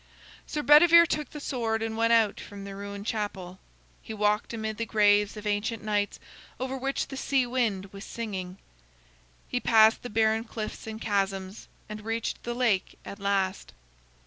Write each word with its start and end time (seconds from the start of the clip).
Sir 0.47 0.63
Bedivere 0.63 1.05
took 1.05 1.29
the 1.29 1.39
sword 1.39 1.83
and 1.83 1.95
went 1.95 2.11
out 2.11 2.39
from 2.39 2.63
the 2.63 2.73
ruined 2.73 3.05
chapel. 3.05 3.59
He 4.01 4.15
walked 4.15 4.51
amid 4.51 4.77
the 4.77 4.85
graves 4.87 5.37
of 5.37 5.45
ancient 5.45 5.83
knights 5.83 6.19
over 6.59 6.75
which 6.75 7.09
the 7.09 7.15
sea 7.17 7.45
wind 7.45 7.93
was 7.93 8.03
singing. 8.03 8.57
He 9.47 9.59
passed 9.59 10.01
the 10.01 10.09
barren 10.09 10.45
cliffs 10.45 10.87
and 10.87 10.99
chasms, 10.99 11.67
and 11.87 12.03
reached 12.03 12.41
the 12.41 12.55
lake 12.55 12.97
at 13.05 13.19
last. 13.19 13.73